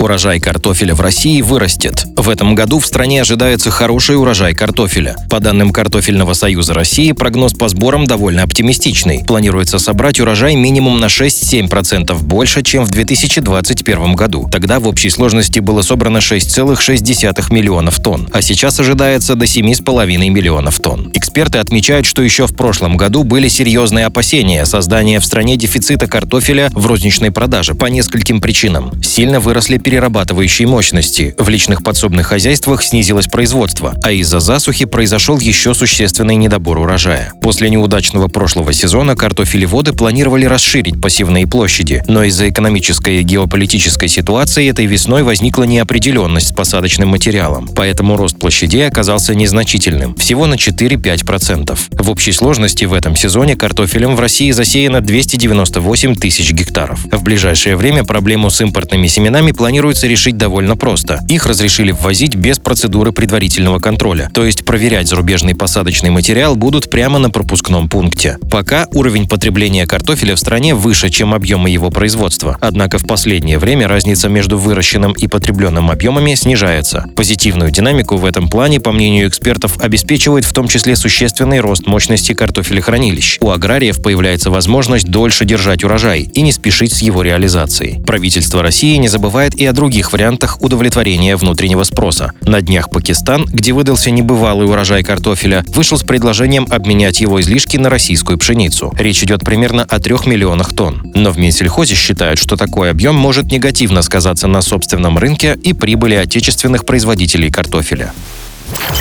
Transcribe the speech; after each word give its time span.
Урожай 0.00 0.40
картофеля 0.40 0.94
в 0.94 1.02
России 1.02 1.42
вырастет. 1.42 2.06
В 2.16 2.30
этом 2.30 2.54
году 2.54 2.78
в 2.78 2.86
стране 2.86 3.20
ожидается 3.20 3.70
хороший 3.70 4.16
урожай 4.16 4.54
картофеля. 4.54 5.14
По 5.28 5.40
данным 5.40 5.72
Картофельного 5.72 6.32
союза 6.32 6.72
России, 6.72 7.12
прогноз 7.12 7.52
по 7.52 7.68
сборам 7.68 8.06
довольно 8.06 8.42
оптимистичный. 8.42 9.22
Планируется 9.26 9.78
собрать 9.78 10.18
урожай 10.18 10.56
минимум 10.56 11.00
на 11.00 11.06
6-7% 11.06 12.14
больше, 12.22 12.62
чем 12.62 12.84
в 12.84 12.90
2021 12.90 14.14
году. 14.14 14.48
Тогда 14.50 14.80
в 14.80 14.88
общей 14.88 15.10
сложности 15.10 15.60
было 15.60 15.82
собрано 15.82 16.18
6,6 16.18 17.52
миллионов 17.52 18.02
тонн, 18.02 18.26
а 18.32 18.40
сейчас 18.40 18.80
ожидается 18.80 19.34
до 19.34 19.44
7,5 19.44 20.30
миллионов 20.30 20.80
тонн. 20.80 21.10
Эксперты 21.12 21.58
отмечают, 21.58 22.06
что 22.06 22.22
еще 22.22 22.46
в 22.46 22.56
прошлом 22.56 22.96
году 22.96 23.22
были 23.22 23.48
серьезные 23.48 24.06
опасения 24.06 24.64
создания 24.64 25.20
в 25.20 25.26
стране 25.26 25.58
дефицита 25.58 26.06
картофеля 26.06 26.70
в 26.72 26.86
розничной 26.86 27.30
продаже 27.32 27.74
по 27.74 27.84
нескольким 27.84 28.40
причинам. 28.40 28.92
Сильно 29.02 29.40
выросли 29.40 29.76
перерабатывающей 29.90 30.66
мощности. 30.66 31.34
В 31.36 31.48
личных 31.48 31.82
подсобных 31.82 32.28
хозяйствах 32.28 32.80
снизилось 32.80 33.26
производство, 33.26 33.96
а 34.04 34.12
из-за 34.12 34.38
засухи 34.38 34.84
произошел 34.84 35.40
еще 35.40 35.74
существенный 35.74 36.36
недобор 36.36 36.78
урожая. 36.78 37.32
После 37.42 37.68
неудачного 37.70 38.28
прошлого 38.28 38.72
сезона 38.72 39.16
картофелеводы 39.16 39.92
планировали 39.92 40.44
расширить 40.44 41.00
посевные 41.00 41.48
площади, 41.48 42.04
но 42.06 42.22
из-за 42.22 42.50
экономической 42.50 43.18
и 43.18 43.22
геополитической 43.24 44.06
ситуации 44.06 44.70
этой 44.70 44.86
весной 44.86 45.24
возникла 45.24 45.64
неопределенность 45.64 46.50
с 46.50 46.52
посадочным 46.52 47.08
материалом, 47.08 47.68
поэтому 47.74 48.16
рост 48.16 48.38
площадей 48.38 48.86
оказался 48.86 49.34
незначительным, 49.34 50.14
всего 50.14 50.46
на 50.46 50.54
4-5%. 50.54 51.76
В 51.90 52.10
общей 52.10 52.30
сложности 52.30 52.84
в 52.84 52.94
этом 52.94 53.16
сезоне 53.16 53.56
картофелем 53.56 54.14
в 54.14 54.20
России 54.20 54.52
засеяно 54.52 55.00
298 55.00 56.14
тысяч 56.14 56.52
гектаров. 56.52 57.04
В 57.10 57.24
ближайшее 57.24 57.74
время 57.74 58.04
проблему 58.04 58.50
с 58.50 58.60
импортными 58.60 59.08
семенами 59.08 59.50
планируют 59.50 59.79
планируется 59.80 60.08
решить 60.08 60.36
довольно 60.36 60.76
просто. 60.76 61.20
Их 61.26 61.46
разрешили 61.46 61.90
ввозить 61.90 62.34
без 62.34 62.58
процедуры 62.58 63.12
предварительного 63.12 63.78
контроля, 63.78 64.30
то 64.34 64.44
есть 64.44 64.66
проверять 64.66 65.08
зарубежный 65.08 65.54
посадочный 65.54 66.10
материал 66.10 66.54
будут 66.54 66.90
прямо 66.90 67.18
на 67.18 67.30
пропускном 67.30 67.88
пункте. 67.88 68.36
Пока 68.50 68.86
уровень 68.92 69.26
потребления 69.26 69.86
картофеля 69.86 70.36
в 70.36 70.38
стране 70.38 70.74
выше, 70.74 71.08
чем 71.08 71.32
объемы 71.32 71.70
его 71.70 71.88
производства. 71.88 72.58
Однако 72.60 72.98
в 72.98 73.06
последнее 73.06 73.58
время 73.58 73.88
разница 73.88 74.28
между 74.28 74.58
выращенным 74.58 75.12
и 75.12 75.26
потребленным 75.28 75.90
объемами 75.90 76.34
снижается. 76.34 77.06
Позитивную 77.16 77.70
динамику 77.70 78.18
в 78.18 78.26
этом 78.26 78.50
плане, 78.50 78.80
по 78.80 78.92
мнению 78.92 79.28
экспертов, 79.28 79.80
обеспечивает 79.80 80.44
в 80.44 80.52
том 80.52 80.68
числе 80.68 80.94
существенный 80.94 81.60
рост 81.60 81.86
мощности 81.86 82.34
картофелехранилищ. 82.34 83.38
У 83.40 83.48
аграриев 83.48 84.02
появляется 84.02 84.50
возможность 84.50 85.06
дольше 85.06 85.46
держать 85.46 85.84
урожай 85.84 86.30
и 86.34 86.42
не 86.42 86.52
спешить 86.52 86.92
с 86.92 87.00
его 87.00 87.22
реализацией. 87.22 88.02
Правительство 88.02 88.62
России 88.62 88.96
не 88.96 89.08
забывает 89.08 89.54
и 89.54 89.69
о 89.70 89.72
других 89.72 90.12
вариантах 90.12 90.60
удовлетворения 90.60 91.36
внутреннего 91.36 91.84
спроса. 91.84 92.32
На 92.42 92.60
днях 92.60 92.90
Пакистан, 92.90 93.46
где 93.46 93.72
выдался 93.72 94.10
небывалый 94.10 94.66
урожай 94.66 95.02
картофеля, 95.04 95.64
вышел 95.68 95.96
с 95.96 96.02
предложением 96.02 96.66
обменять 96.68 97.20
его 97.20 97.40
излишки 97.40 97.76
на 97.76 97.88
российскую 97.88 98.36
пшеницу. 98.36 98.92
Речь 98.98 99.22
идет 99.22 99.44
примерно 99.44 99.84
о 99.84 100.00
трех 100.00 100.26
миллионах 100.26 100.74
тонн. 100.74 101.12
Но 101.14 101.30
в 101.30 101.38
Минсельхозе 101.38 101.94
считают, 101.94 102.40
что 102.40 102.56
такой 102.56 102.90
объем 102.90 103.14
может 103.14 103.46
негативно 103.46 104.02
сказаться 104.02 104.48
на 104.48 104.60
собственном 104.60 105.16
рынке 105.18 105.56
и 105.62 105.72
прибыли 105.72 106.16
отечественных 106.16 106.84
производителей 106.84 107.50
картофеля. 107.50 108.12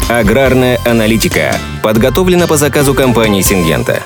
Аграрная 0.07 0.79
аналитика 0.85 1.57
подготовлена 1.81 2.45
по 2.47 2.57
заказу 2.57 2.93
компании 2.93 3.41
«Сингента». 3.41 4.03